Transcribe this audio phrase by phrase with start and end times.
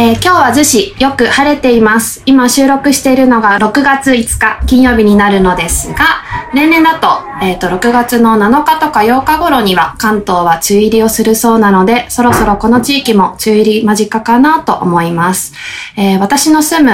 [0.00, 2.22] えー、今日は逗子よく晴れています。
[2.24, 6.22] 今収録しているのが6月5日金曜日になるのですが、
[6.54, 7.08] 例年だと、
[7.42, 15.52] えっ、ー、と、6月の7日とか8日頃には関東は梅雨入りをするそうなので、そろそろこの地域も梅雨入り間近かなと思います。
[15.96, 16.92] えー、私の住む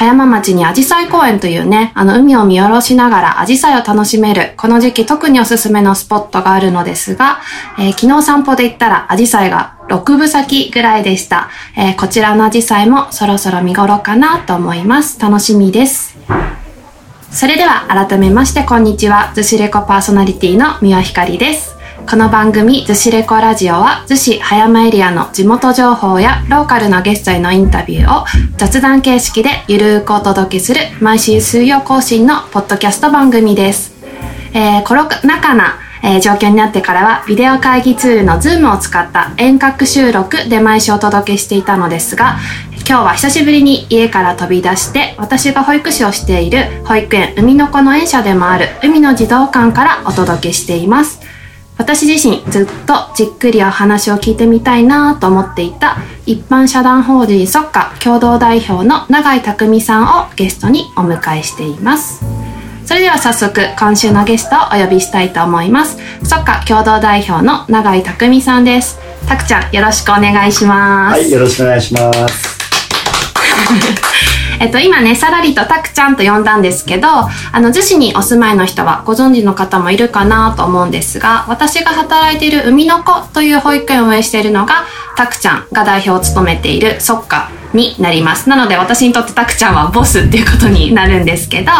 [0.00, 7.40] 葉山町にアジサイ公園というね、あの海を見下ろしながらアジサイを楽しめる、この時期特におすすめのスポットがあるのですが、
[7.78, 11.50] えー、昨日散歩で行ったらアジサイが6分咲きぐらいでした。
[11.76, 15.20] えー、こちらのアジサイもそろそろ見頃かなと思います。
[15.20, 16.16] 楽しみです。
[17.30, 19.32] それでは改めましてこんにちは。
[19.34, 21.79] ズシレコパーソナリティの三輪ひかりです。
[22.08, 28.24] この番組「逗子レコラジオは」逗子葉山エリアの地元情報やローカルなゲストへのインタビューを
[28.56, 33.92] 雑談形式でゆるーくお届けする毎週水曜更新のポッドキャスト番組です。
[34.52, 42.38] えー、コロナ禍なえー、状況になってからはビデオ会議ツールの Zoom を使った遠隔収録で毎週お届けしていたのですが
[42.88, 51.20] 今日は久しぶりに家から飛び出して私が保育士をしている保育園海の子の園舎でもある海の児童館からお届けしています
[51.80, 62.22] 私自身ずっとじっくりお話を聞いてみたいなと思っていた一般社団法人そっか共同代表の永井匠さんをゲストにお迎えしています。
[62.84, 65.96] それでは早速今週のゲストをお呼びしたいと思います。
[66.22, 68.98] そっか共同代表の永井匠さんです。
[69.26, 71.18] たくちゃんよろしくお願いします。
[71.18, 72.60] はいよろしくお願いします
[74.60, 84.84] えっと、今ね、さらりとたくちゃんと呼んだんですけど、あの、逗子にお住まいの人はご存知の方もいるかなと思うんですが、私が働いている海の子という保育園を運営しているのが、
[85.16, 87.59] たくちゃんが代表を務めているそっか。
[87.72, 88.48] になります。
[88.48, 91.70] なので私にとってたくちゃんはボスっていうことになるんですけど、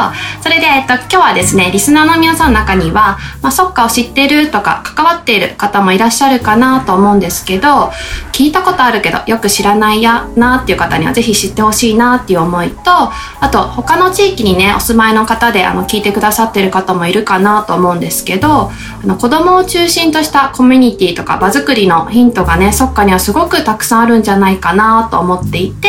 [0.43, 7.91] それで、えっと、今日はですね、リスナーの皆さんの中には、まあ、そっかを知ってるとか関わっている方もいらっしゃるかなと思うんですけど、
[8.33, 25.80] 聞いたことあるけどよく知らないやなっていう方にはぜひ知ってほしいなっていう思いと、あと他の地域にね、お住まいの方であの聞いてくださってる方もいるかなと思うんですけど、あの子供を中心としたコミュニティとか場作りのヒントがね、そっかにはすごくたくさんあるんじゃないかなと思っていて、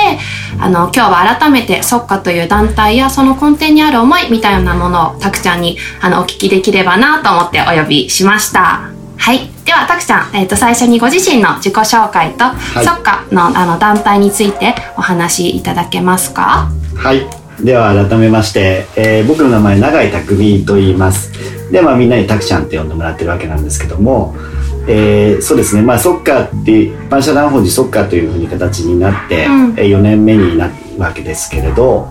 [0.60, 8.90] あの今日は改めてそっかという団体やその根底にある思いみたいなものをたくちゃんにあのお聞きできればなと思ってお呼びしました。
[9.18, 9.50] はい。
[9.66, 16.70] ではたくちゃん、えーと、最初にご自身の自己紹介と、はい、そっかのあの団体についてお話しいただけますか？
[16.96, 17.28] はい。
[17.64, 21.32] では改めまして、えー、僕の名前永井匠と言います。
[21.72, 24.36] でまあみんなにたくちゃんって呼んでもらってるわけなんですけども
[24.92, 25.82] えー、そうですね。
[25.82, 32.08] まあソッカーって一般社団法人ソッカーというふうに形になって、うん、4年目になるわけですけれど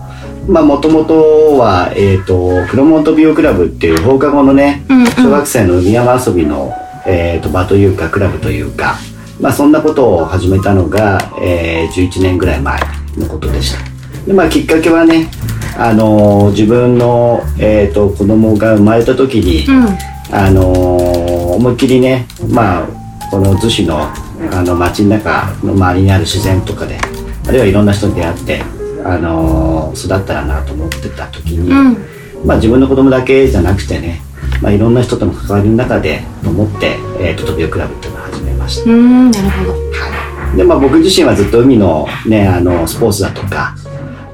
[0.47, 6.73] まあもともとは、えーと、プロモートビオクラブっていう放課後のね、うんうん、小学生の海山遊びの、
[7.05, 8.95] えーと、場というかクラブというか、
[9.39, 12.79] まあ、そんなことを始めたのが、えー、11年ぐらい前
[13.17, 13.91] のことでした。
[14.25, 15.29] でまあ、きっかけはね
[15.77, 22.87] あのー、自分の、えーと、子供が生まれた時に、うん、あのー思いっきりねまあ
[23.29, 24.11] この逗子の
[24.51, 26.97] あの街の中の周りにある自然とかで
[27.47, 28.61] あるいはいろんな人に出会って
[29.05, 34.21] あの育ったらなと思ってた時に、うん、まあ自分の子供だけじゃなくてね、
[34.61, 38.91] まあ、いろんな人との関わりの中でと思って、えー、トトビオクラブっていうのを始めました。
[38.91, 40.57] うんなるほど、はい。
[40.57, 43.73] でまあ、僕自身はずっと海の,、ね、あのスポーツだとか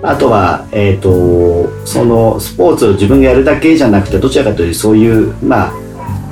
[0.02, 5.87] あとは、えーと、とそのスポーツを自分がやるだけじゃなくてどちらかというとそういうまあ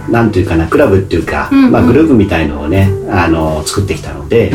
[0.09, 4.51] なんていうかなクラブっていうか、うんうん、まあ、グループみたいのをねあの作ってきたので、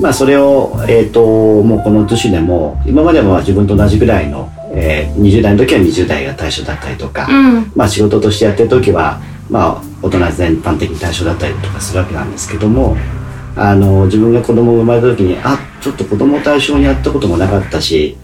[0.00, 9.20] まあ、それを、えーと、もうこの年でも今までは自分と同じぐらいの、えー、20代の時は20代が対象だったりとか、うん、まあ、仕事としてやってる時は、
[9.50, 12.96] まあ、大人全般的に対象だったりとかするわけなんですけども
[13.54, 18.16] あの自分が子供が生まれた時にあちょっと子供を対象にやったこともなかったし、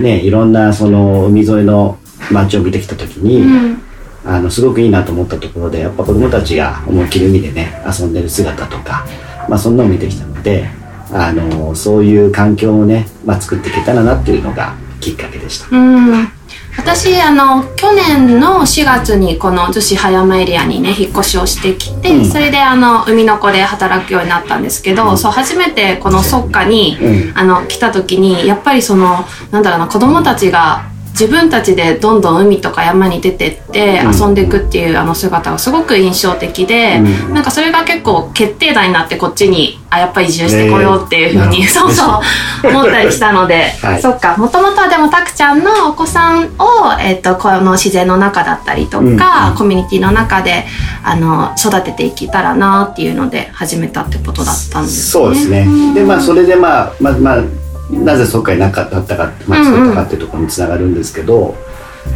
[0.00, 1.98] ね、いろんなその海沿いの
[2.30, 3.84] 街を見てきた時に、うん
[4.24, 9.06] あのすごくいいなと思ったところでやっぱ子どもたちが思いっきり海でね遊んでる姿とか、
[9.48, 10.68] まあ、そんなのを見てきたので
[11.12, 15.76] あのそういう環境をね、まあ、作っていけたらなっていうのがきっかけでした。
[15.76, 16.28] うん。
[16.76, 44.36] 私あの去年の4月にこの逗子葉山エリアにね引っ越しをしてきて、うん、それであの海の子で働くようになったんですけど、うん、そう初めてこのそっかに、うん、あの来た時にやっぱりそのなんだろうな子供たちが自分たちでどんどん海とか山に出てって遊んでいくっていうあの姿がすごく印象的で、うん、なんかそれが結構決定打になってこっちにあやっぱり移住してこようっていうふうに、ね、 そうそう思ったりしたので、はい、そっか。
[44.36, 50.66] もともとはでもたくちゃんのお子さんを、えーと、この自然の中だったりとか、うん、コミュニティの中で
[51.04, 55.24] あの育てていけたらなっていうので始めたってことだったんですね。
[55.24, 61.54] そうですね、でまあそれでまあまあまあなぜそっかになかったか町だったかっていうところにつながるんですけど、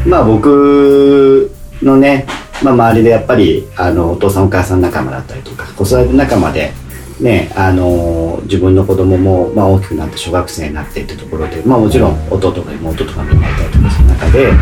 [0.06, 1.50] まあ僕
[1.82, 2.26] のね、
[2.62, 6.72] まあ、周りでやっぱりあのお父さんお母さん仲間だったりとか子育て仲間で、
[7.20, 14.52] ね、あの自分の子供もまあ大きくなって小学生になってってところで、まあ、もちろん弟とか妹とかみんないたりとかする中で、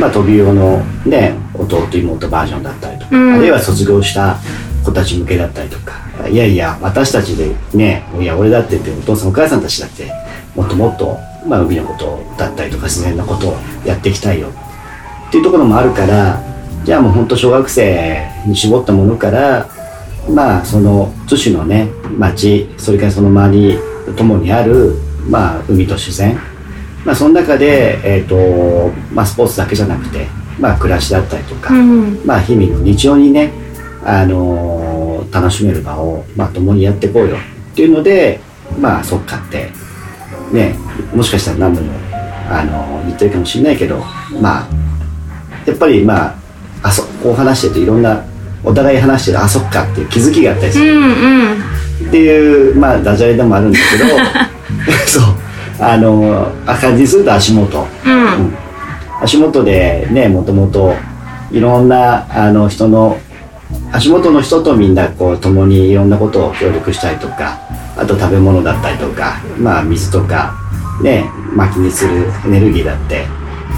[0.00, 3.34] まあ、飛び用の、ね、弟妹バージョンだったりとか、うん。
[3.34, 4.36] あるいは卒業した
[4.88, 6.08] 子たち向けだったりとか。
[6.28, 10.10] いやいや私たちでねいや俺だってってお父さんお母さんたちだって
[10.56, 13.56] もっともっと、まあ、海のことだったりとか自然なことを
[13.86, 14.48] やっていきたいよ。
[15.28, 16.42] っていうところもあるから
[16.84, 19.68] じゃあもう本当小学生に絞ったものから
[20.28, 21.88] まあその津市のね
[22.18, 23.78] 町それからその周り
[24.16, 24.96] ともにある、
[25.28, 26.36] まあ、海と自然、
[27.04, 30.26] まあ、その中で、えーとまあ、スポーツだけじゃなくて、
[30.58, 32.26] まあ、暮らしだったりとか、うん。
[32.26, 33.52] まあ、日々の日常にね、
[34.02, 34.77] あのー
[35.32, 37.36] 楽しめる場を、まあ、共にやっていこうよ。
[37.36, 38.40] っていうので
[38.80, 39.70] まあそっかって
[40.52, 40.74] ね
[41.14, 41.92] もしかしたら何度も、
[42.50, 43.98] あのー言ってるかもしれないけど
[44.40, 44.68] まあ
[45.66, 46.34] やっぱりまあ
[46.82, 48.22] あそこう話してるといろんな
[48.64, 50.96] お互い話してるあそっかっていう気づきがあったりする。
[50.96, 51.08] うんうん
[52.08, 54.10] っていうまあダジャレでもあるんですけど
[55.06, 55.24] そう。
[55.80, 57.86] あのー感じにすると足元。
[58.06, 58.54] うん。
[59.22, 60.94] 足元でねもともと
[61.50, 63.18] いろんなあの人の
[63.92, 67.58] 足元の人とみんなこう共にいろんなことを協力したりとか
[67.96, 70.54] あと食べ物だったりとかまあ水とか
[71.02, 73.26] ね薪にするエネルギーだって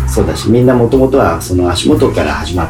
[0.09, 2.69] そうだしみんなもともとはその足元から始まっ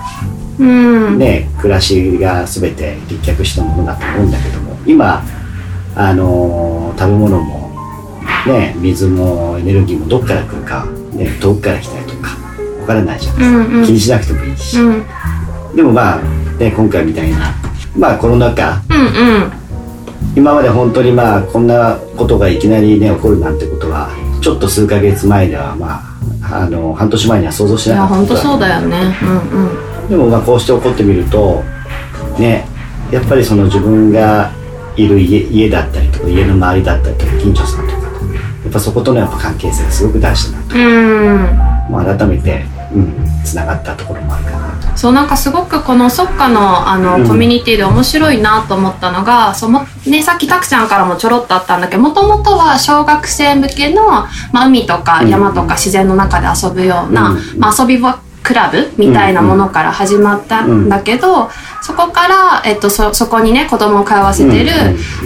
[0.61, 1.19] うん。
[1.19, 5.23] ね暮らしが全て立脚したものだと思うんだけども今
[5.97, 7.71] あの食べ物も
[8.47, 12.37] ね水もエネルギーもどっから来るか、ね、遠くから来たりとか
[12.81, 13.87] わからないじゃないですか、うんうん。
[13.87, 15.77] 気にしなくてもいいし、うん。
[15.77, 16.21] でもまあ、
[16.61, 17.55] ね、今回みたいな。
[17.97, 18.83] まあコロナ禍。
[18.91, 19.53] うんうん。
[20.37, 24.11] 今まで本当にまあこんなことがいきなりね起こるなんてことは
[24.41, 26.03] ちょっと数ヶ月前ではま
[26.43, 28.35] ああの半年前には想像しいやなかった。
[28.35, 29.17] こと本当そうだよんね。
[29.23, 30.09] うんうん。
[30.11, 31.63] でもまあこうして起こってみると
[32.39, 32.67] ね
[33.11, 34.53] やっぱりその自分が
[34.97, 41.93] いる家家だったりとか家の周りだったりとか近所さんとかとやっぱそことのやっぱ関係性がすごく大事だなと、うん。
[41.93, 42.80] まあ、改めてうん
[43.45, 44.69] つながったところもあるかな。
[44.93, 44.99] と。
[44.99, 47.29] そうなんかすごくこのそっかのあの、うん。
[47.29, 57.59] コミュニティで面白いなと思ったのがその、ね、さっきたくちゃんからもちょろっとあったんだけどもともとは小学生向けの、まあ、海とか山とか自然の中で遊ぶような、うん。
[57.59, 58.21] まあ、遊び場
[58.51, 61.49] クラブみたいなものから始まったんだけど、
[61.83, 64.71] そこから、えっと、そそこにね子供を通わせてる、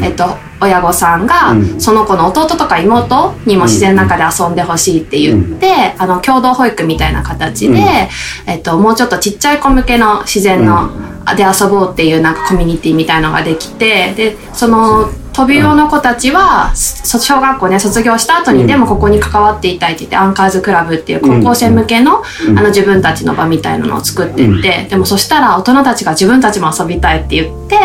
[0.03, 1.81] えっと、親御さんが、うん。
[1.81, 7.79] その子の弟とか妹にも自然の中で遊んでほしいって言って、あの共同保育みたいな形で、うん。
[7.79, 8.11] え
[8.59, 10.91] っと、もうちょっとちっちゃい子向けの自然の、
[11.35, 18.67] で遊ぼうっていうなんかコミュニティみたいのができてでその飛び用の子たちは、そ小学校ね卒業した後に、うん。
[18.67, 22.59] でもここに関わっていたいって言ってアンカーズクラブっていう高校生向けの,、うん。
[22.59, 27.77] あの自分たちの場みたいなのを作ってって、でもそしたら大人たちが自分たちも遊びたいって言って、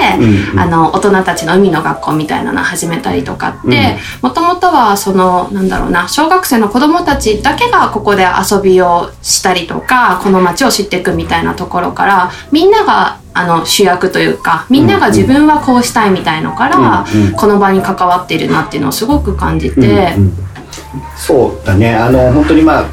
[0.57, 19.75] あの大人たちの海の学校みたいなのを始めたりとかってもともとはそのなんだろうな小学生の子供たちだけがここで遊びをしたりとかこの街を知っていくみたいなところからみんながあの主役というかみんなが自分はこうしたいみたいのから、うんうんこの場に関わっているなっていうのをすごく感じて、
[20.17, 20.33] うんうん
[21.17, 21.95] そうだね。
[21.95, 22.85] あの本当にまあ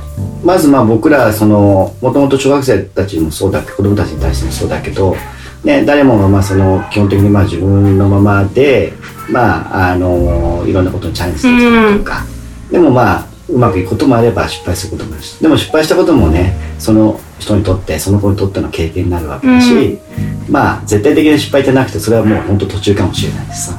[0.44, 5.16] まずまあ僕らそのもともと小学生たちもそうだ子供たちに対してもそうだけど、
[5.64, 8.92] ね、誰もがまあその基本的にまあ自分のままで
[9.30, 12.24] まああのいろんなことにチャレンジしてきたりとか、
[12.70, 19.98] でもまあうまくいくこともあれば失敗することもあるしでも失敗したこともねその人にとってその子にとっての経験になるわけだし、
[20.48, 23.78] まあ絶対的な失敗じゃなくてそれはもう本当途中かもしれないですさ。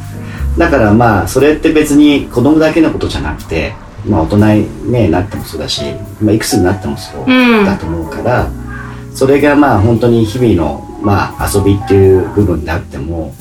[0.57, 3.73] だからまあそれって別に子供だけのことじゃなくて、
[4.05, 5.81] まあ、大人に、ね、なってもそうだし、
[6.21, 7.65] まあ、いくつになってもそううん。
[7.65, 8.49] だと思うから、
[9.13, 13.33] それがまあ本当に日々の、まあ、遊びっていう部分であっても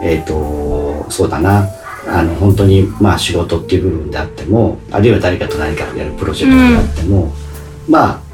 [0.00, 1.68] えっ、とそうだな
[2.10, 7.32] あの本当にまあ仕事っていう部分であってもあるいは誰かと何かをやるプロジェクトであっても、
[7.88, 8.28] まあ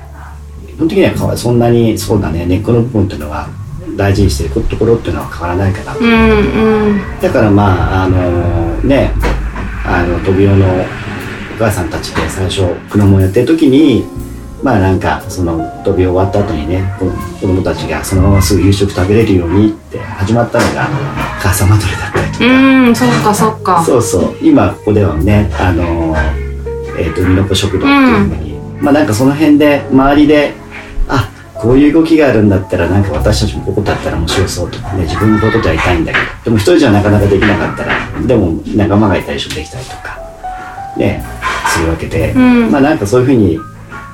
[0.66, 3.48] 基本的にはそんなにそうだね根っこの部分っていうのは
[3.96, 6.00] 大事にしていくところっていうのは変わらないかなと。
[6.00, 7.20] うんうん。
[7.20, 9.12] だからまああのね
[9.84, 14.04] あの飛び用のお母さんたちで最初クノモンやってる時に
[14.62, 17.06] まあなんかその飛び終わった後にねこ
[17.40, 20.88] 子供たちがそのまますぐ夕食食べれるようにって始まったのが
[21.38, 23.82] 母さまトレだうんそっかそっか。
[23.84, 26.14] そうそう今ここではねあの
[26.98, 30.52] えっ、と海の子食堂っていうふうに、まあなんかその辺で周りで
[31.08, 40.18] あこういう動きがあるんだったらなんか私たちもここだったら面白そうとかね自分もことやりたいんだけどでも一人じゃなかなかできなかったらでも仲間がいたら一緒にできたりとか
[40.96, 41.24] ね
[41.68, 42.70] するわけで、うん。
[42.70, 43.58] まあなんかそういうふうに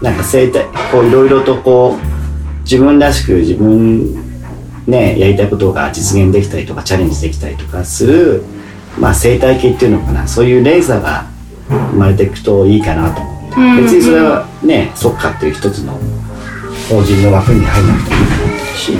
[0.00, 4.29] なんか生態こういろいろとこう自分らしく自分
[4.90, 8.44] ねやりたいことが実現できたりとかチャレンジできたりとかする
[8.98, 10.26] まあ生態系っていうのかな。
[10.28, 11.26] そういう連鎖が
[11.68, 13.76] 生まれていくといいかなと思って、うん。
[13.84, 15.92] 別にそれはねそっかっていう一つの
[16.88, 18.92] 法人の枠に入らなくてもいいと思ってるし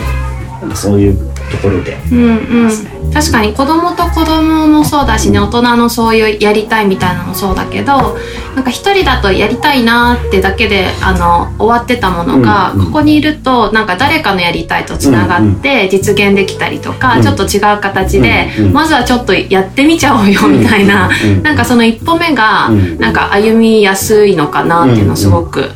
[0.60, 1.98] なんかそういうところで。
[2.10, 8.16] うんうん、確かに子供と子供もそうだしね大人のそういうやりたいみたいなのもそうだけど
[8.54, 12.86] なんか一人だとやりたいなってだけであの終わってたものが、うんうん。
[12.86, 17.22] ここにいるとなんか誰かのやりたいとつながって実現できたりとか、うん。
[17.22, 18.72] ちょっと違う形で、うんうん。
[18.72, 25.70] まずはちょっとやってみちゃおうよみたいな、うんうんなんかその一歩目が、うんなんか歩みやすいのかなっていうのをすごく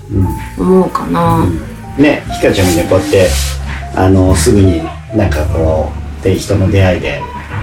[0.58, 1.46] うん思うかな。
[1.98, 3.28] ねひかちゃんもねこうやって
[3.94, 4.82] あのすぐに
[5.14, 7.20] なんかこうで人の出会いで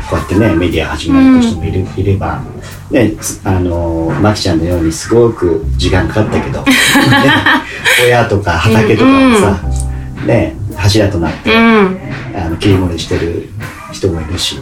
[0.10, 2.42] こうやってねメディア始める人もいる、いれば
[2.90, 6.66] ねすあのまきちゃんのようにすごく時間かかったけど、ね、
[8.06, 9.60] 親とか畑とかもさ、
[10.26, 12.00] ね柱となってうん。
[12.36, 13.50] あの切り盛りしてる
[13.92, 14.58] 人もいるし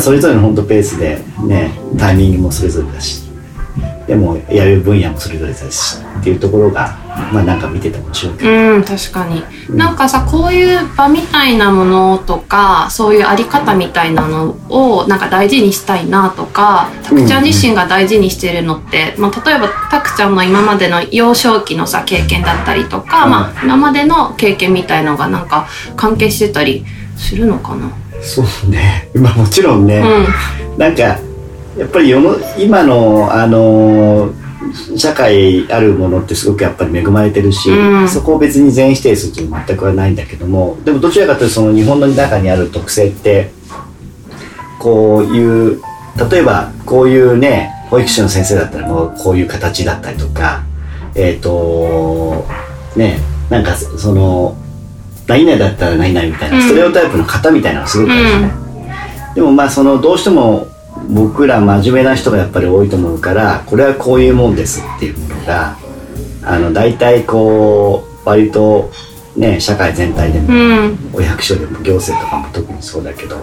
[0.00, 3.23] それぞれの本当ペースでねタイミングもそれぞれだし
[4.06, 6.96] でもやる分野もそれぞれだしっていうところが
[7.32, 23.30] まあなんか見てて面白いうん確かに、なんかさこういう場みたいなものとかそういうあり方みたいなのをなんか大事にしたいなとかたくちゃん自身が大事にしてるのって、まあ、例えばたくちゃんの今までの幼少期のさ経験だったりとか、うん。
[23.30, 26.84] まあ、今までの経験みたいのがなんか関係してたり
[27.16, 27.90] するのかな？
[28.22, 29.08] そうね。
[29.16, 30.02] まあもちろんね、
[30.68, 30.78] うん。
[30.78, 31.18] なんか
[31.76, 34.32] やっぱり世の今のあの
[34.96, 38.08] 社会あるものってすごくやっぱり恵まれてるし、うん。
[38.08, 43.50] そこを別に全否定するというのは全くはないんだけどもでもどちらかというとその日本の中にある特性って
[44.78, 45.82] こういう
[46.30, 50.64] 例えばこういうね保育士の先生だったらもうこういう形だったりとか
[51.14, 52.44] えっ、と
[52.96, 53.18] ね
[53.50, 54.56] なんかその
[55.26, 56.62] 何々だったら何々みたいな、うん。
[56.62, 60.66] ストレオタイプの型みたいなのがすごくあるんですね、でもまあそのどうしても
[61.10, 65.76] 僕ら真面目な人がやっぱり多いと思うからこれはこういうもんですっていうものが
[66.42, 68.90] あの大体こう割と
[69.36, 70.98] ね社会全体でも、うん。
[71.12, 73.36] お役所でも行政とかも特にそうだけど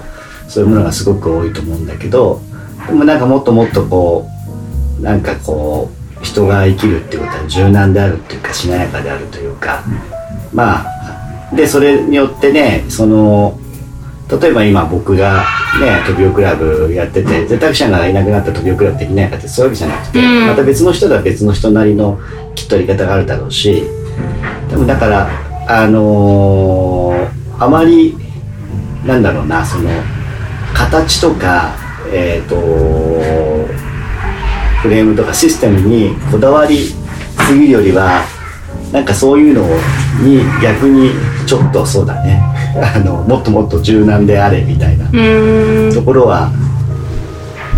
[0.48, 2.42] そういうものがすごく多いと思うんだけど
[2.88, 4.28] でもなんかもっともっとこ
[5.00, 5.90] うなんかこ
[6.20, 9.84] う人が生きるっていうことは柔軟であるっていうかしなやかであるというか
[10.54, 13.60] まあでそれによってねその
[14.40, 15.44] 例えば今僕が
[15.80, 20.48] ねトビオクラブやってて絶対者がいなくなったらトビオクラブできないかってそういうわけじゃなくて、うん。
[20.48, 22.20] また別の人では別の人なりの
[22.56, 23.84] きっとやり方があるだろうし
[24.70, 25.30] でもだから
[25.68, 28.16] あのーあまり
[29.06, 29.90] なんだろうなその
[30.74, 31.76] 形とか
[32.12, 32.56] えっ、と
[34.82, 38.24] フレームとかシステムにこだわりすぎるよりは
[38.92, 39.62] なんかそういうの
[40.24, 41.12] に逆に
[41.46, 42.42] ちょっとそうだね
[42.76, 45.94] あのもっともっと柔軟であれみたいなうん。
[45.94, 46.52] ところは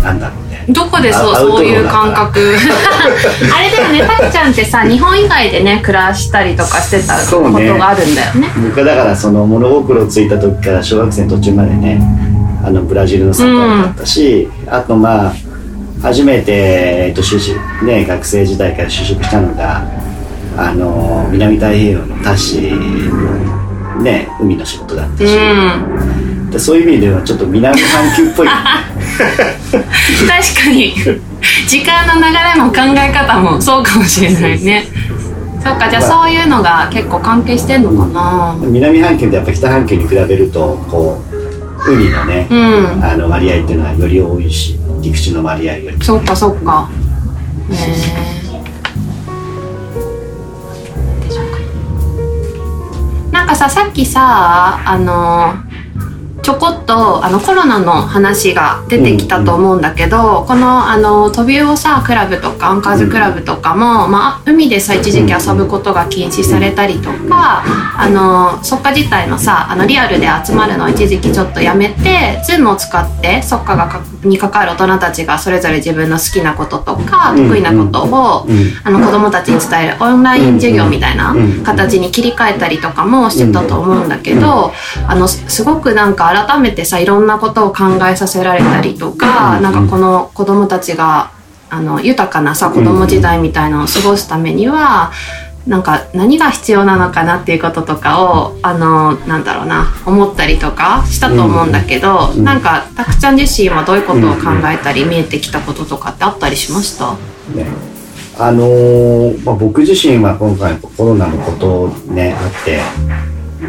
[0.02, 0.64] なんだろうね。
[0.68, 2.40] どこでそうそういう感覚？
[3.54, 8.48] あれだよねたくちゃんってさ 日本以外でね暮らしたりとかしてたことがあるんだよね。
[8.68, 12.00] 僕はだからその物心ついた時から小学生の途中までね
[12.64, 15.32] あのブラジルのサッカー部だったし、あとまあ
[16.02, 19.82] 初めて、えっと就職ね、学生時代から就職したのが
[20.56, 23.63] あの南太平洋のタシの、
[24.02, 25.38] ね、海の仕事だったし、う
[26.46, 26.50] ん。
[26.50, 28.48] でそういう意味ではちょっと南半球っぽい。
[28.48, 28.60] 確
[30.64, 30.94] かに。
[31.68, 34.84] 時間の流れも考え方もそうかもしれないね。
[35.62, 38.56] そうかじゃあそういうのが結構関係してんのかな。
[38.60, 41.22] 南半球ってやっぱ北半球に比べるとこ
[41.86, 43.04] う海のね、うん。
[43.04, 46.04] あの割合っていうのはより多いし陸地の割合より。
[46.04, 46.88] そっかそっか。
[47.70, 47.74] へ
[48.40, 48.43] え
[53.44, 55.52] なんかささっきさあの
[56.44, 67.64] ちょこっとあのコロナの話が出てきたと思うんだけど、このあのトビウオさクラブとかアンカーズクラブとかも、まあ、海でさ一時期遊ぶことが禁止されたりとか、
[67.98, 78.74] あのそっか自体のさあのリアルで集まるのを一時期ちょっとやめて Zoom を使ってそっかがかに関わる大人たちがそれぞれ自分の好きなこととかうん得意なことを、うん。
[78.84, 84.72] あの子供たちに伝えるオンライン授業みたいなうん形に切り替えたりとかもしてたと思うんだけど、
[85.08, 91.30] あのすすごくなんか改めてさいろんなことを考えさせられたりとか、うんなんかこの子供たちが
[91.70, 95.12] あの豊かなさ子供時代みたいなのを過ごすためには、
[95.66, 107.14] なんか何が必要なのかなっていうこととかをあのなんだろうな思ったりとかしたと思うんだけど、うんなんかたくちゃん自身はどういうことを考えたり見えてきたこととかってあったりしました、
[107.54, 107.66] ね。
[108.36, 112.80] あのーまあ、僕自身は今回コロナのことねあって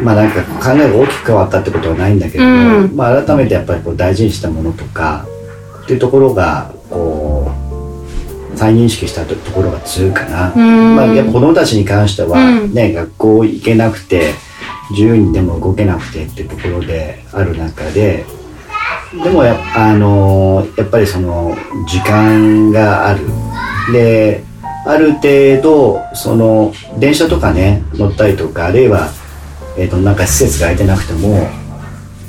[0.02, 2.96] まあなんか考えが大きく変わったってことはないんだけども、うん。
[2.96, 5.26] まあ、改めてやっぱりこう大事にしたものとか
[5.84, 7.50] っていうところがこ
[8.54, 10.52] う再認識したところが強いかな。
[10.54, 10.96] うん。
[10.96, 12.74] まあ、やっぱ子供たちに関してはうん。
[12.74, 14.34] ね、学校行けなくて
[14.90, 18.24] 自由にでも動けなくてっていうところである中で
[19.24, 21.56] でもや,、あのーやっぱりその
[21.88, 23.20] 時間がある。
[23.92, 24.44] で
[24.86, 29.08] ある程度その電車とかね乗ったりとかあるいは、
[29.78, 31.48] えー、となんか施設が空いてなくても、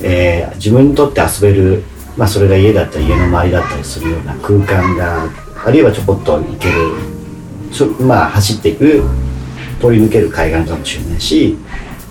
[0.01, 1.83] えー自分にとって遊べる、
[2.17, 5.29] まあ、それが家だったり家の周りだったりするような空間が
[5.65, 9.03] あるいはちょこっと行けるまあ走っていく
[9.79, 11.57] 通り抜ける海岸かもしれないし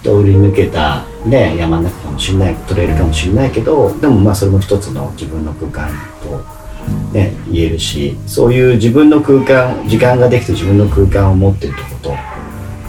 [0.03, 5.91] 通り抜けた、ね、山の中かもしれないトレイルかもしれないけどでもまあそれも一つの自分の空間
[6.23, 6.45] と、
[7.13, 12.17] ね、言えるしそういう自分の空間時間ができて自分の空間を持ってるってこと。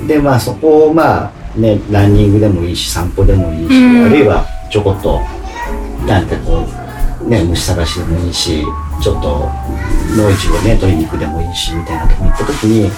[0.05, 5.19] でまあそこをまあねランニングでもいいし散歩でもいいし、うんあるいはちょこっと
[6.05, 6.65] なんかこ
[7.25, 8.63] うね虫探しでもいいし
[9.01, 9.49] ちょっと
[10.15, 12.91] 農地をね取りに行くでもいいしみたいなとこに行った時に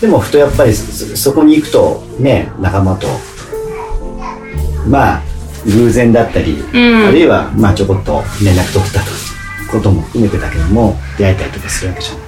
[0.00, 3.06] でもふとやっぱりそそこに行くとね仲間と
[4.88, 5.22] まあ
[5.64, 9.10] 偶然だったり、うんあるいはまあちょこっと連絡取ったと
[9.70, 12.22] ことも含めてだけども出会えたりとかするわけじゃない。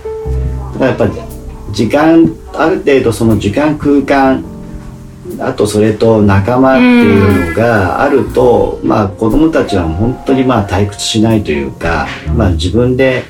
[0.75, 1.13] だからやっぱり
[1.73, 4.45] 時間ある程度その時間空間
[5.41, 13.25] あとそれと仲間っていうのがあると、まあ子供たちは本当にまあ退屈しないというか、まあ自分で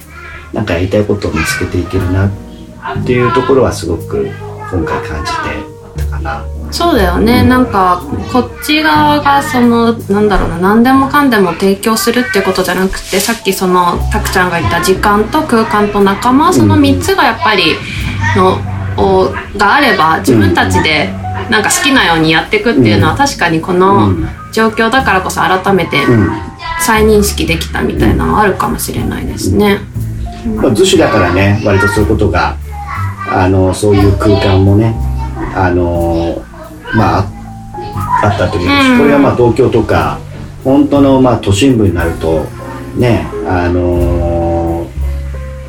[0.53, 4.29] なんかやりたいことを見つけていけるなっていうところはすごく
[4.71, 6.45] 今回感じてたかな。
[6.71, 17.77] そうだよね、なんかこっち側がそのなんだろうな何でもかんでも提供するっていうことじゃなくてさっきそのたくちゃんが言った時間と空間と仲間その3つがやっぱり
[18.37, 18.59] の
[18.97, 21.11] をがあれば自分たちで
[21.51, 24.29] なんか好きなようにやっていくっていうのは確かにこのうん。
[24.53, 26.31] 状況だからこそ改めてうん。
[26.81, 29.81] 再認識できたみたいなのはあるかもしれないですね。
[30.57, 32.57] まあ、逗子だからね割とそういうことが
[33.29, 34.95] あのそういう空間もね
[35.55, 36.43] あの
[36.95, 37.27] まあ
[38.23, 38.99] ああったというか、うん。
[38.99, 40.19] これがまあ東京とか
[40.63, 42.45] 本当のまあ都心部になると
[42.97, 44.87] ねあの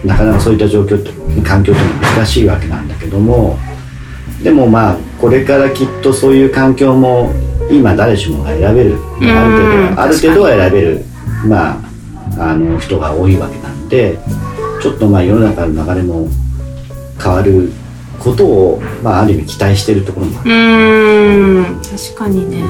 [0.04, 1.12] なかなかそういった状況と
[1.44, 3.58] 環境というのは難しいわけなんだけども
[4.44, 7.32] でもまあこれからきっとそういう環境も
[7.72, 11.06] 今誰しもが選べる、まあある程うん度ある程度は選べる。
[11.48, 11.72] ま
[12.38, 14.18] ああの人が多いわけなんで
[14.82, 16.28] ちょっとまあ世の中の流れも
[17.22, 17.72] 変わる
[18.20, 20.52] ことを、まあ、ある意味期待してるところもあうる。
[20.52, 22.64] ーん確かにね。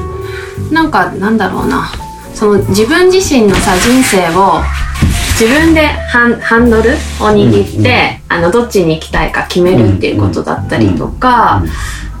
[0.70, 1.88] なんかなんだろうな。
[2.34, 4.60] その自分自身のさ人生を
[5.38, 6.94] 自分でハンハンドルを
[7.28, 11.62] 握って、あのどっちに行きたいか決めるっていうことだったりとか、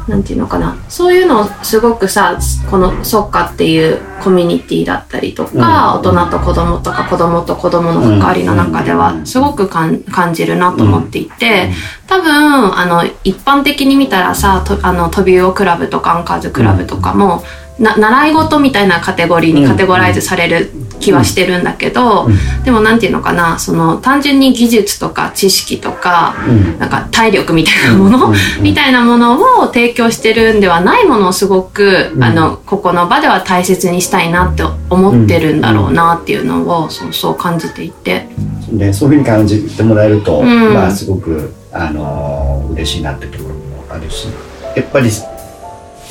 [0.06, 0.76] なんていうのかな。
[0.90, 2.38] そういうのをすごくさ
[2.70, 11.70] この「そっか」っていうコミュニティだったりとか、うん大人と子供とか子供と子供の関わりの中ではすごく感じるなと思っていて、
[12.06, 17.42] 多分あの一般的に見たらさとあの飛び魚クラブとかアンカーズクラブとかも、
[17.78, 22.28] な習い事みたいなカテゴリーにカテゴライズされる気はしてるんだけど、
[22.64, 26.78] でもなんていうのかなその単純に技術とか知識とか、うん。
[26.78, 28.34] なんか体力みたいなもの、うん。
[28.62, 32.24] みたいなものを提供してるんではないものをすごく、うん。
[32.24, 38.28] あのここの場では大切にしたいなって思ってるんだろうなっていうのを、そうそう感じていて。
[38.70, 40.74] でそういうふうに感じてもらえると、うん。
[40.74, 44.28] まあすごく、あのー嬉しいなってところもあるし
[44.76, 45.10] やっぱり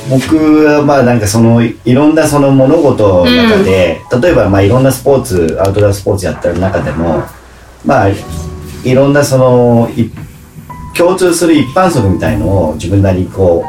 [0.09, 7.23] 僕はまあなんかそのいいろんなその物事の中で、例えばまあいろんなスポーツアウトドアスポーツやってる中でも
[7.85, 10.11] まあいろんなそのい
[10.95, 13.65] 共通する一般則みたいのを自分なりにこ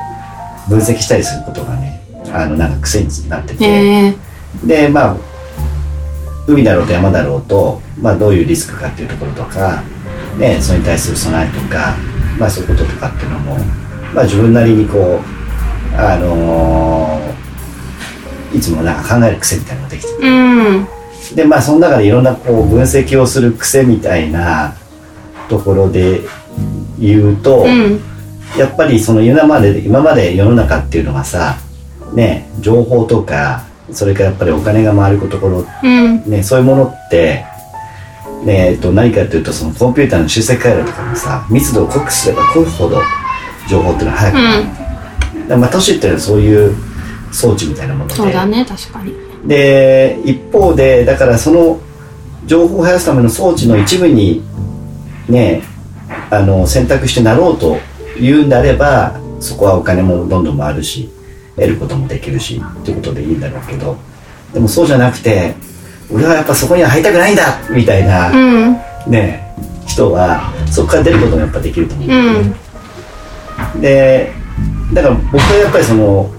[0.66, 3.64] う分析したりすることがねあのなんか癖になってて。
[3.64, 4.27] えー
[4.64, 5.16] でまあ
[6.46, 9.83] 海だろうと山だろうと、まあ、どういうリスクかっていうところとか、
[10.38, 11.96] ね、それに対する備えとか、
[12.38, 13.57] まあ、そういうこととかっていうのも、
[14.14, 15.20] まあ、自分なりにこう、
[15.94, 17.37] あのー
[18.57, 20.09] いつもなんか考える癖みたいなのができて。
[20.14, 21.37] うん。
[21.37, 24.75] でまあその中でいろんなこう分析をする癖みたいな
[25.49, 26.22] ところで
[26.99, 28.01] 言うと、うん。
[28.57, 31.59] やっぱりその今まで今まで世の中っていうのはさ
[32.14, 36.22] ね情報とかそれからやっぱりお金が回るところうん。
[36.31, 37.44] ね、そういうものって、
[38.44, 43.03] ねえっと、何かというとそのコンピューターの集積回路とかもさ密度を濃くすれば濃いほど
[43.68, 44.86] 情報っていうのは早くなる、だか
[45.55, 46.75] らまあ都市っていうのはそういう
[47.33, 48.15] 装置みたいなもので。
[48.15, 49.15] そうだね確かに。
[49.47, 51.81] で一方でだからその
[52.47, 54.43] 情報を増やすための装置の一部に
[55.29, 55.63] ね
[56.31, 57.79] あの選択してなろうと
[58.21, 61.11] 言うんであればそこはお金もどんどん回るし
[61.55, 63.97] 得ることもできるしっていうことでいいんだろうけど。
[64.53, 65.55] でもそうじゃなくて
[66.11, 68.81] 俺はやっぱそこには入りたくないんだみたいな、うん。
[69.07, 69.55] ね
[69.87, 72.09] 人はそこから出ることもやっぱできると思う、
[73.75, 73.81] うん。
[73.81, 74.33] で
[74.92, 76.31] だから僕はやっぱりその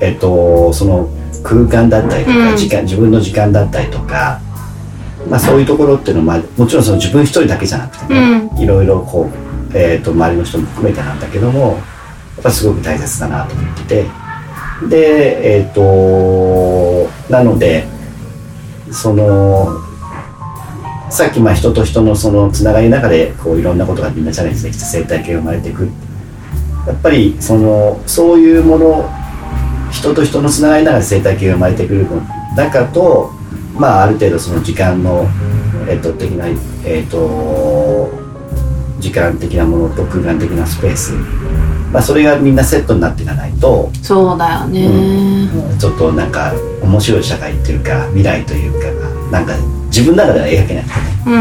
[0.00, 1.08] えっとその
[1.42, 2.56] 空間だったりとか、うん。
[2.56, 4.40] 時間自分の時間だったりとか、
[5.28, 9.30] まあ、そういうところっていうのは、まあ、もちろんその自分一人だけじゃなくてね、いろいろこ
[9.72, 11.72] う、えっと周りの人も含めてなんだけどもや
[12.40, 14.30] っぱすごく大切だなと思ってて。
[14.88, 17.86] でえっとなので
[18.90, 19.78] その
[21.10, 25.90] さっきまあ人と人のそのつながりの中でこういろんなことがみんなチャレンジできて生態系が生まれていく
[26.86, 29.10] やっぱりそのそういうもの
[29.90, 32.22] 人と人のつながりの中で生態系が生まれてくるの
[32.56, 33.30] 中と
[33.76, 35.26] まあある程度その時間の
[35.88, 36.46] えっと的な
[36.84, 38.10] えっと
[38.98, 41.12] 時間的なものと空間的なスペース
[41.92, 48.88] まあそれがみんなセットになっていかないとそうだよね、ちょっとなんか面白い社会っていうか未来というか
[49.30, 51.10] なんか自分の中では描けなくてね。
[51.26, 51.36] う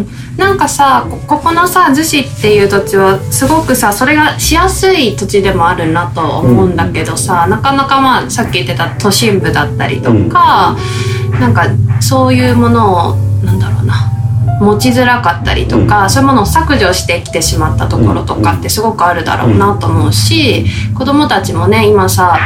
[0.00, 10.76] んなんかさこここのさ逗子っていう土地はすごくさそれがしやすい土地でもあるなと思うんだけどさ、なかなかまあさっき言ってた都心部だったりとか、
[11.38, 11.66] なんか
[12.00, 13.31] そういうものを
[14.62, 22.38] 持ちづらかったりとか、そういうものを削除してきてしまったところとかってすごくあるだろうなと思うし、子供たちもね今さ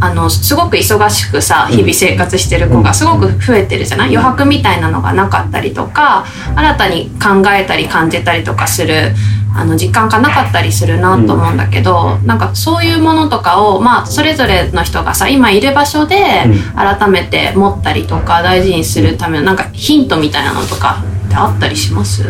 [0.00, 4.16] あのすごく忙しくさ日々生活してる子がすごく増えてるじゃない？
[4.16, 6.24] 余白みたいなのがなかったりとか
[6.54, 9.12] 新たに考えたり感じたりとかする
[9.56, 16.74] あの時間がなかったりするなと思うんだけど、なんかそういうものとかをまあそれぞれの人がさ今いる場所でうん。
[16.74, 21.02] 改めて持ったりとか大事にするためのなんかヒントみたいなのとか
[21.34, 22.22] ってあったりします？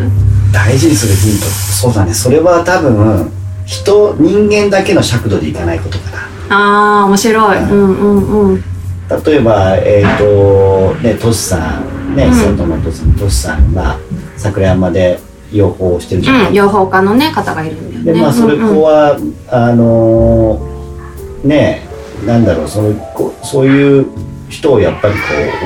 [0.51, 1.45] 大事にするヒント。
[1.45, 2.13] そうだね。
[2.13, 3.31] それは多分
[3.65, 7.01] 人人間だけの尺度でいかないことかな。
[7.01, 7.97] あー面白い、うん。
[7.97, 8.63] うんうん
[9.25, 12.15] 例えばえっ、とねトシさん。
[12.15, 12.31] ねうん。
[12.31, 13.13] 佐藤のトシさん。
[13.13, 13.97] トシさんが
[14.37, 15.19] 桜山で
[15.51, 18.13] 養蜂をしてるじゃない、うん、養蜂家のね方がいるんだよね。
[18.13, 18.75] でまあそれうんうん。
[18.75, 19.17] こは、
[19.49, 21.87] あのーね
[22.25, 22.67] なんだろう。
[22.67, 24.07] そのこそういう
[24.55, 25.19] 人をやっぱりこ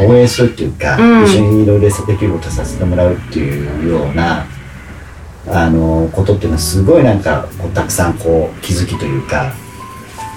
[0.08, 1.25] う応援するっていうか、うん。
[1.25, 4.45] 一緒にいろいろできることさせてもらうっていうような
[5.47, 9.54] あのーことっていうのはすごいなんかこうたくさんこう気づきというか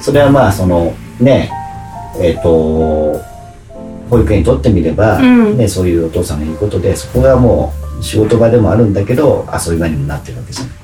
[0.01, 1.51] それはまあそのね
[2.21, 3.19] えっ、と
[4.11, 5.57] 保育園にとってみれば、うん。
[5.57, 10.75] ね、そういうお父さんが言うことでそこがもう仕事場でもあるんだけど遊び場にもなってるわけじゃない。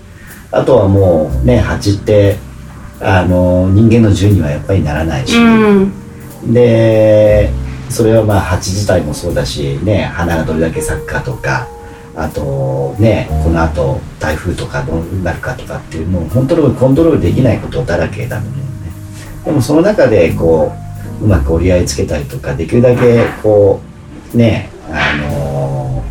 [0.50, 2.36] あとはもうね蜂って
[3.00, 5.40] あの人間の銃にはやっぱりならないし、う
[5.84, 6.07] ん
[6.48, 7.50] で
[7.90, 11.68] それはまあ蜂自体もそうだしね花がどれだけ咲くかとか
[12.14, 18.64] あとねこのあと台風とかどうなるかとかっていうのをコントロールコントロールできないことだらけだと思うね。
[19.44, 20.72] でもその中でこ
[21.20, 23.80] ううまく折り合いつけたりとかできるだけこ
[24.34, 26.04] うねあの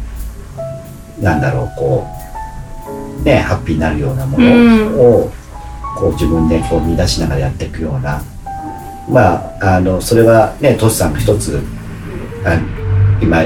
[1.20, 2.08] なんだろうこ
[3.20, 4.46] うねハッピーになるようなもの
[5.02, 5.32] を、
[5.98, 8.22] こう自分でこう見出しながらやっていくような
[9.10, 11.62] まああのそれはねトシさんの一つ
[12.44, 12.60] あ
[13.22, 13.44] 今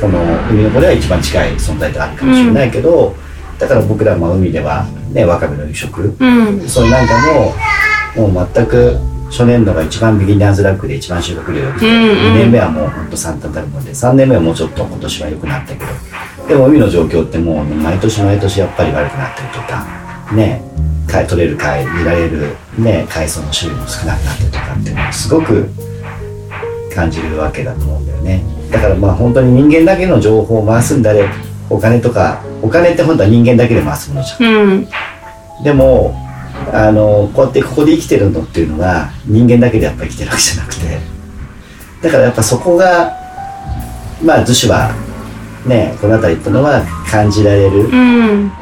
[0.00, 3.14] この海の子では一番近い存在であるかもしれないけど、
[3.58, 6.68] だから僕らも海ではねわかめの夕食うん。
[6.68, 7.14] それなんか
[8.16, 8.98] ももう全く
[9.30, 12.10] 初年度が一番ビギナーズラックで一番収穫量良くて、うんうん。
[12.10, 20.62] 2年目はもうほんと惨憺たるもんで3年目はもうちょっと今年は良くなったけどでも海の状況ってもう毎年毎年やっぱり悪くなったりとかね
[21.08, 25.68] 貝取れる貝見られるね海藻の種類も少なくなったりとかっていうのをすごく
[26.94, 28.44] 感じるわけだと思うんだよね。
[28.70, 31.28] だからまあ本当に人間だけの情報を回すんだれ
[31.70, 34.54] お金とかお金って本当は人間だけで回すものじゃん。
[34.54, 34.88] うん。
[35.62, 36.14] でも
[36.72, 40.80] あのこうやってここで生きてるのっていうのは人間だけでやっぱり生きてるわけじゃなくて。
[42.02, 43.12] だからやっぱそこが
[44.22, 44.92] まあ逗子は
[45.66, 47.88] ねこの辺りっていうのは感じられる。
[47.88, 48.52] うん。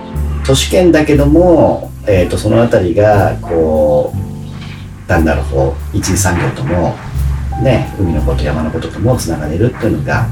[0.45, 6.97] 都市圏だけども、えー、とその辺りがこうなんだろうこう一次産業とも
[7.63, 10.27] ね海のこと山のことともつながれるっていうのが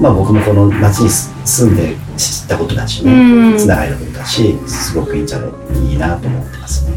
[0.00, 3.58] まあ僕もこの町にす住んで知ったことだしね、うん。
[3.58, 5.50] つながれることだしすごくいいんじゃない
[5.90, 6.96] いいなと思ってますね。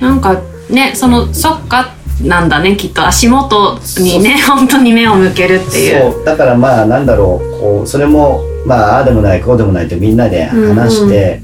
[0.00, 3.06] なんかねそのそっかなんだねきっと。
[3.06, 6.12] 足元にね本当に目を向けるっていう。
[6.12, 6.24] そう。
[6.24, 11.40] だからまあなんだろうこうそれもまあああでもないこうでもないってみんなで話して、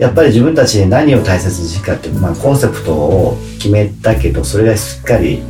[0.00, 5.42] やっぱり自分たちで何を大切にしていくかっていう、まあ、コンセプトを決めたけどそれがしっかり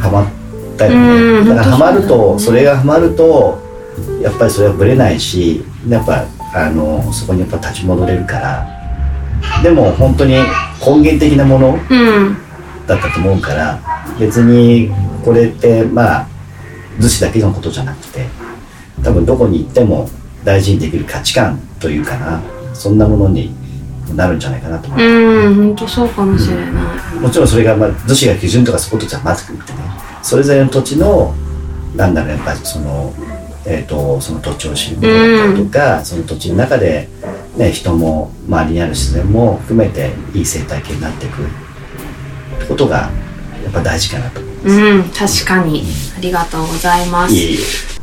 [0.00, 3.62] ハマったようんねだからハマるとそれがハマると
[4.20, 8.72] やっぱりそれはぶれないしやっぱあのそこにやっぱ立ち戻れるから。
[9.62, 10.32] でも本当に
[10.84, 12.36] 根源的なものうん。
[12.86, 13.80] だったと思うから
[14.18, 14.90] 別に
[15.24, 16.28] これってまあ
[16.98, 18.26] 逗子だけのことじゃなくて
[19.02, 20.08] 多分どこに行っても
[20.44, 22.40] 大事にできる価値観というかな
[22.74, 23.55] そんなものに
[24.14, 26.64] なるんじゃないかなと思う、うん本当そうかもしれない。
[27.20, 29.58] もちろんそれが、まあ、逗子が基準とかそういうことじゃなくてね。
[30.22, 31.34] それぞれの土地の
[31.94, 33.12] なんだろうやっぱりその,、
[33.64, 37.08] えー、とその土地を知ることだったりとか、その土地の中で、
[37.56, 41.46] ね、人も周りにある自然も含めていい生態系になっていくっ
[42.60, 43.10] てことが
[43.64, 44.68] やっぱ大事かなと思います。
[44.70, 45.84] うん確かに。
[46.16, 47.34] ありがとうございます。
[47.34, 47.95] いえいえ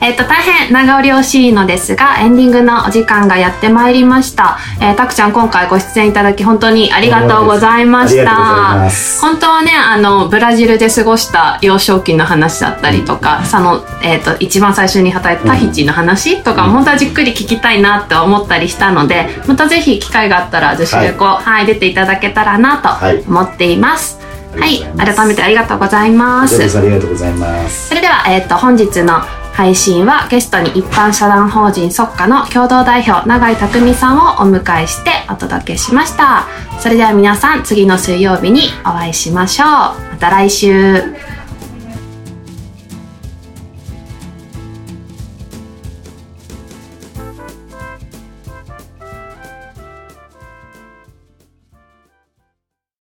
[0.00, 4.58] えっ、と、大変長おり惜しいのですが、エンディングのお時間がやってまいりました。
[4.80, 8.88] えー、たくちゃん今回ご出演いただき本当にありがとうございました。
[9.20, 24.18] 本当はね、あの、ブラジルで過ごした幼少期の話だったりとか、その、えっ、と、一番最初に働いたタヒチの話とか、うん本当はじっくり聞きたいなって思ったりしたので、またぜひ機会があったら、女子旅行、はい、出ていただけたらなとはい思っています。
[24.56, 26.68] あはいりがとうござい改めてありがとうございます。
[26.68, 27.88] そありがとうございます。
[27.88, 29.22] それでは、えっ、と、本日の
[29.58, 36.46] 配信はゲストに一般社団法人即価の共同代表、永井匠さんをお迎えしてお届けしました。
[36.78, 39.66] それでは皆さん、次の水曜日にお会いしましょう。
[39.66, 41.27] また来週。